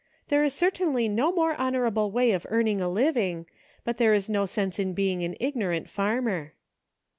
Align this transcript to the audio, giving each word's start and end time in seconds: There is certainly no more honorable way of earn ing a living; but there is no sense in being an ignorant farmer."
There 0.29 0.43
is 0.43 0.55
certainly 0.55 1.07
no 1.07 1.31
more 1.31 1.53
honorable 1.61 2.09
way 2.09 2.31
of 2.31 2.47
earn 2.49 2.67
ing 2.67 2.81
a 2.81 2.89
living; 2.89 3.45
but 3.83 3.97
there 3.97 4.15
is 4.15 4.29
no 4.31 4.47
sense 4.47 4.79
in 4.79 4.95
being 4.95 5.23
an 5.23 5.35
ignorant 5.39 5.87
farmer." 5.87 6.53